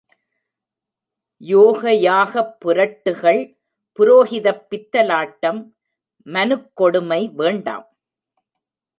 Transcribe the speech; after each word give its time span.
யோக 1.41 1.93
யாகப் 1.93 2.55
புரட்டுகள், 2.59 3.41
புரோகிதப் 3.99 4.65
பித்தலாட்டம், 4.69 5.59
மனுக்கொடுமை 6.25 7.33
வேண்டாம். 7.33 7.85